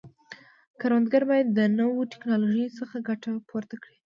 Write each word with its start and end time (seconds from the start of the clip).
کروندګر 0.79 1.23
باید 1.29 1.47
د 1.57 1.59
نوو 1.79 2.09
ټکنالوژیو 2.11 2.75
څخه 2.79 2.95
ګټه 3.09 3.29
پورته 3.49 3.75
کړي. 3.83 3.95